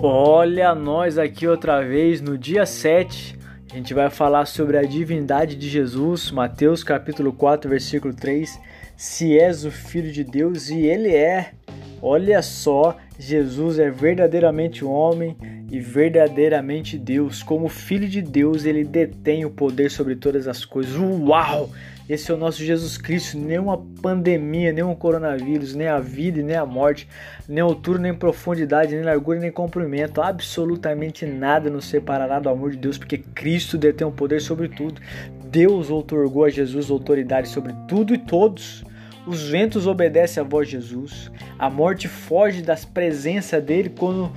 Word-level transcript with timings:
Olha 0.00 0.76
nós 0.76 1.18
aqui 1.18 1.44
outra 1.48 1.82
vez 1.82 2.20
no 2.20 2.38
dia 2.38 2.64
7. 2.64 3.36
A 3.68 3.74
gente 3.74 3.92
vai 3.92 4.08
falar 4.08 4.46
sobre 4.46 4.78
a 4.78 4.82
divindade 4.82 5.56
de 5.56 5.68
Jesus, 5.68 6.30
Mateus 6.30 6.84
capítulo 6.84 7.32
4, 7.32 7.68
versículo 7.68 8.14
3. 8.14 8.60
Se 8.96 9.36
és 9.36 9.64
o 9.64 9.72
filho 9.72 10.12
de 10.12 10.22
Deus 10.22 10.70
e 10.70 10.86
ele 10.86 11.12
é. 11.12 11.50
Olha 12.00 12.40
só, 12.42 12.96
Jesus 13.18 13.80
é 13.80 13.90
verdadeiramente 13.90 14.84
homem 14.84 15.36
e 15.70 15.80
verdadeiramente 15.80 16.96
Deus. 16.96 17.42
Como 17.42 17.68
filho 17.68 18.08
de 18.08 18.22
Deus, 18.22 18.64
ele 18.64 18.84
detém 18.84 19.44
o 19.44 19.50
poder 19.50 19.90
sobre 19.90 20.14
todas 20.14 20.46
as 20.46 20.64
coisas. 20.64 20.94
Uau! 20.96 21.68
Esse 22.08 22.30
é 22.30 22.34
o 22.34 22.38
nosso 22.38 22.64
Jesus 22.64 22.96
Cristo. 22.96 23.36
Nenhuma 23.36 23.84
pandemia, 24.00 24.72
nenhum 24.72 24.94
coronavírus, 24.94 25.74
nem 25.74 25.88
a 25.88 25.98
vida 25.98 26.40
nem 26.40 26.56
a 26.56 26.64
morte, 26.64 27.06
nem 27.46 27.60
altura, 27.60 27.98
nem 27.98 28.14
profundidade, 28.14 28.94
nem 28.94 29.04
largura, 29.04 29.40
nem 29.40 29.52
comprimento. 29.52 30.22
Absolutamente 30.22 31.26
nada 31.26 31.68
nos 31.68 31.84
separará 31.84 32.40
do 32.40 32.48
amor 32.48 32.70
de 32.70 32.78
Deus, 32.78 32.96
porque 32.96 33.18
Cristo 33.18 33.76
detém 33.76 34.06
o 34.06 34.12
poder 34.12 34.40
sobre 34.40 34.68
tudo. 34.68 35.02
Deus 35.50 35.90
outorgou 35.90 36.44
a 36.44 36.50
Jesus 36.50 36.90
autoridade 36.90 37.48
sobre 37.48 37.74
tudo 37.86 38.14
e 38.14 38.18
todos. 38.18 38.84
Os 39.26 39.42
ventos 39.42 39.86
obedecem 39.86 40.42
à 40.42 40.46
voz 40.46 40.66
de 40.66 40.72
Jesus. 40.72 41.30
A 41.58 41.68
morte 41.68 42.08
foge 42.08 42.62
das 42.62 42.84
presença 42.84 43.60
dele 43.60 43.90
quando 43.90 44.32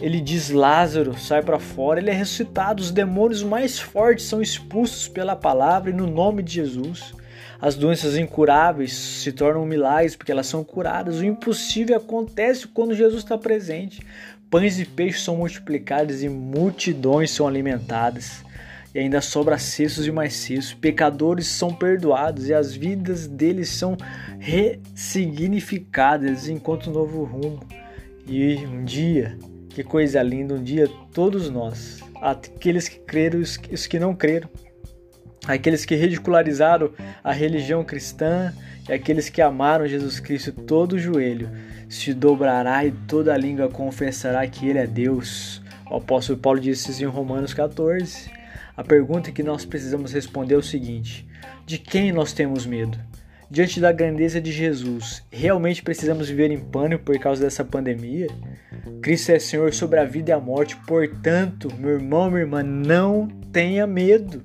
ele 0.00 0.20
diz 0.20 0.50
Lázaro, 0.50 1.16
sai 1.16 1.42
para 1.42 1.58
fora, 1.58 2.00
ele 2.00 2.10
é 2.10 2.12
ressuscitado. 2.12 2.82
Os 2.82 2.90
demônios 2.90 3.42
mais 3.42 3.78
fortes 3.78 4.26
são 4.26 4.42
expulsos 4.42 5.08
pela 5.08 5.36
palavra 5.36 5.90
e 5.90 5.94
no 5.94 6.06
nome 6.06 6.42
de 6.42 6.54
Jesus. 6.54 7.14
As 7.60 7.76
doenças 7.76 8.16
incuráveis 8.16 8.92
se 8.92 9.32
tornam 9.32 9.64
milagres 9.64 10.16
porque 10.16 10.32
elas 10.32 10.46
são 10.46 10.62
curadas. 10.62 11.20
O 11.20 11.24
impossível 11.24 11.96
acontece 11.96 12.66
quando 12.68 12.94
Jesus 12.94 13.22
está 13.22 13.38
presente. 13.38 14.02
Pães 14.50 14.78
e 14.78 14.84
peixes 14.84 15.22
são 15.22 15.36
multiplicados 15.36 16.22
e 16.22 16.28
multidões 16.28 17.30
são 17.30 17.48
alimentadas. 17.48 18.44
E 18.94 19.00
ainda 19.00 19.20
sobra 19.20 19.58
cestos 19.58 20.06
e 20.06 20.12
mais 20.12 20.34
cestos. 20.34 20.74
Pecadores 20.74 21.48
são 21.48 21.74
perdoados 21.74 22.48
e 22.48 22.54
as 22.54 22.72
vidas 22.74 23.26
deles 23.26 23.70
são 23.70 23.96
ressignificadas 24.38 26.48
enquanto 26.48 26.90
novo 26.90 27.24
rumo. 27.24 27.60
E 28.26 28.56
um 28.66 28.84
dia 28.84 29.36
que 29.68 29.82
coisa 29.82 30.22
linda, 30.22 30.54
um 30.54 30.62
dia 30.62 30.88
todos 31.12 31.50
nós, 31.50 31.98
aqueles 32.22 32.88
que 32.88 33.00
creram 33.00 33.40
e 33.40 33.42
os 33.42 33.86
que 33.88 33.98
não 33.98 34.14
creram, 34.14 34.48
aqueles 35.46 35.84
que 35.84 35.96
ridicularizaram 35.96 36.92
a 37.22 37.32
religião 37.32 37.84
cristã 37.84 38.54
e 38.88 38.92
aqueles 38.92 39.28
que 39.28 39.42
amaram 39.42 39.88
Jesus 39.88 40.20
Cristo, 40.20 40.52
todo 40.52 40.98
joelho 40.98 41.50
se 41.88 42.14
dobrará 42.14 42.84
e 42.84 42.92
toda 42.92 43.34
a 43.34 43.36
língua 43.36 43.68
confessará 43.68 44.46
que 44.46 44.68
Ele 44.68 44.78
é 44.78 44.86
Deus. 44.86 45.60
O 45.90 45.96
apóstolo 45.96 46.38
Paulo 46.38 46.60
disse 46.60 46.92
isso 46.92 47.02
em 47.02 47.06
Romanos 47.06 47.52
14. 47.52 48.43
A 48.76 48.82
pergunta 48.82 49.32
que 49.32 49.42
nós 49.42 49.64
precisamos 49.64 50.12
responder 50.12 50.54
é 50.54 50.58
o 50.58 50.62
seguinte: 50.62 51.26
de 51.66 51.78
quem 51.78 52.12
nós 52.12 52.32
temos 52.32 52.66
medo? 52.66 52.98
Diante 53.50 53.78
da 53.78 53.92
grandeza 53.92 54.40
de 54.40 54.50
Jesus, 54.50 55.22
realmente 55.30 55.82
precisamos 55.82 56.28
viver 56.28 56.50
em 56.50 56.58
pânico 56.58 57.04
por 57.04 57.18
causa 57.18 57.44
dessa 57.44 57.64
pandemia? 57.64 58.26
Cristo 59.02 59.30
é 59.30 59.38
Senhor 59.38 59.72
sobre 59.72 60.00
a 60.00 60.04
vida 60.04 60.30
e 60.30 60.32
a 60.32 60.40
morte, 60.40 60.76
portanto, 60.86 61.72
meu 61.78 61.90
irmão, 61.90 62.30
minha 62.30 62.42
irmã, 62.42 62.62
não 62.62 63.28
tenha 63.52 63.86
medo. 63.86 64.42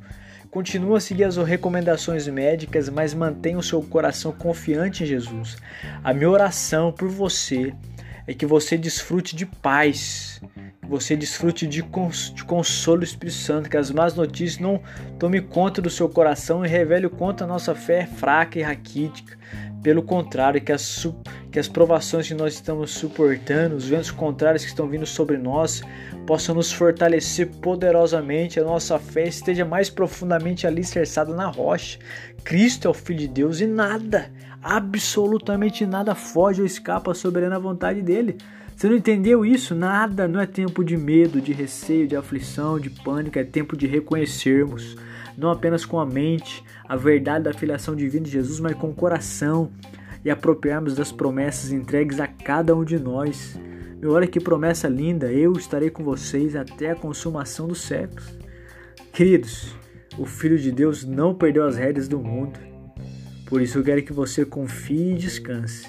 Continua 0.52 0.98
a 0.98 1.02
seguir 1.02 1.24
as 1.24 1.38
recomendações 1.38 2.28
médicas, 2.28 2.90
mas 2.90 3.14
mantenha 3.14 3.58
o 3.58 3.64
seu 3.64 3.82
coração 3.82 4.32
confiante 4.32 5.04
em 5.04 5.08
Jesus. 5.08 5.58
A 6.04 6.14
minha 6.14 6.30
oração 6.30 6.92
por 6.92 7.08
você 7.08 7.74
é 8.28 8.34
que 8.34 8.46
você 8.46 8.78
desfrute 8.78 9.36
de 9.36 9.46
paz, 9.46 10.42
você 10.90 11.16
desfrute 11.16 11.68
de, 11.68 11.84
cons 11.84 12.34
de 12.34 12.44
consolo 12.44 13.04
Espírito 13.04 13.38
Santo, 13.38 13.70
que 13.70 13.78
as 13.78 13.92
más 13.92 14.16
notícias 14.16 14.60
não 14.60 14.82
tomem 15.20 15.40
conta 15.40 15.82
do 15.82 15.90
seu 15.90 16.10
coração 16.10 16.66
e 16.66 16.68
revele 16.68 17.06
o 17.06 17.12
quanto 17.12 17.44
a 17.44 17.48
nossa 17.48 17.76
fé 17.76 18.00
é 18.00 18.08
fraca 18.08 18.58
e 18.58 18.64
raquítica. 18.64 19.38
Pelo 19.82 20.04
contrário, 20.04 20.60
que 20.60 20.74
as, 20.74 21.08
que 21.50 21.58
as 21.58 21.68
provações 21.68 22.28
que 22.28 22.34
nós 22.34 22.54
estamos 22.56 22.92
suportando, 22.92 23.76
os 23.76 23.88
ventos 23.88 24.12
contrários 24.12 24.64
que 24.64 24.70
estão 24.70 24.90
vindo 24.90 25.06
sobre 25.06 25.38
nós, 25.38 25.82
possam 26.28 26.54
nos 26.54 26.72
fortalecer 26.72 27.48
poderosamente, 27.62 28.60
a 28.60 28.64
nossa 28.64 29.00
fé 29.00 29.28
esteja 29.28 29.64
mais 29.64 29.90
profundamente 29.90 30.68
alicerçada 30.68 31.34
na 31.34 31.48
rocha. 31.48 31.98
Cristo 32.44 32.90
é 32.90 32.92
o 32.92 32.94
Filho 32.94 33.20
de 33.20 33.28
Deus 33.30 33.62
e 33.62 33.68
nada, 33.68 34.30
absolutamente 34.62 35.86
nada 35.86 36.14
foge 36.14 36.60
ou 36.60 36.68
escapa 36.68 37.12
à 37.12 37.16
soberana 37.16 37.58
vontade 37.58 38.02
dele. 38.02 38.38
Você 38.76 38.88
não 38.88 38.98
entendeu 38.98 39.46
isso? 39.46 39.74
Nada, 39.74 40.28
não 40.28 40.42
é 40.42 40.46
tempo 40.46 40.84
de 40.84 40.98
medo, 40.98 41.42
de 41.42 41.54
receio, 41.54 42.08
de 42.08 42.18
aflição, 42.18 42.80
de 42.80 42.90
pânico, 42.90 43.40
é 43.40 43.44
tempo 43.46 43.78
de 43.78 43.88
reconhecermos 43.88 44.98
não 45.40 45.50
apenas 45.50 45.86
com 45.86 46.00
a 46.00 46.06
mente, 46.06 46.64
a 46.88 46.96
verdade 46.96 47.46
da 47.46 47.54
filiação 47.54 47.96
divina 47.96 48.26
de 48.26 48.32
Jesus, 48.32 48.60
mas 48.60 48.76
com 48.76 48.90
o 48.90 48.94
e 50.24 50.30
apropriarmos 50.30 50.96
das 50.96 51.12
promessas 51.12 51.72
entregues 51.72 52.20
a 52.20 52.28
cada 52.28 52.76
um 52.76 52.84
de 52.84 53.00
nós. 53.00 53.60
Meu, 54.02 54.12
olha 54.12 54.28
que 54.28 54.40
promessa 54.40 54.88
linda! 54.88 55.32
Eu 55.32 55.54
estarei 55.54 55.90
com 55.90 56.04
vocês 56.04 56.56
até 56.56 56.92
a 56.92 56.96
consumação 56.96 57.68
dos 57.68 57.82
séculos. 57.82 58.38
Queridos, 59.14 59.76
o 60.18 60.26
Filho 60.26 60.58
de 60.58 60.72
Deus 60.72 61.04
não 61.04 61.34
perdeu 61.34 61.66
as 61.66 61.78
rédeas 61.78 62.08
do 62.08 62.20
mundo. 62.20 62.60
Por 63.46 63.62
isso 63.62 63.78
eu 63.78 63.84
quero 63.84 64.04
que 64.04 64.14
você 64.14 64.46
confie 64.46 65.14
e 65.14 65.18
descanse. 65.18 65.88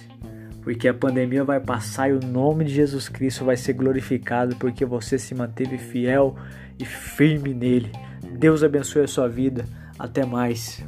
Porque 0.62 0.88
a 0.88 0.94
pandemia 0.94 1.42
vai 1.44 1.60
passar 1.60 2.10
e 2.10 2.12
o 2.12 2.20
nome 2.20 2.64
de 2.64 2.74
Jesus 2.74 3.08
Cristo 3.08 3.44
vai 3.44 3.56
ser 3.56 3.72
glorificado 3.72 4.56
porque 4.56 4.84
você 4.84 5.18
se 5.18 5.34
manteve 5.34 5.78
fiel 5.78 6.36
e 6.78 6.84
firme 6.84 7.54
nele. 7.54 7.91
Deus 8.38 8.62
abençoe 8.62 9.02
a 9.02 9.08
sua 9.08 9.28
vida. 9.28 9.64
Até 9.98 10.24
mais. 10.24 10.82